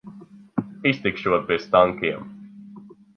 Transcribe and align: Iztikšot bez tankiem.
Iztikšot 0.81 1.45
bez 1.51 1.69
tankiem. 1.75 2.25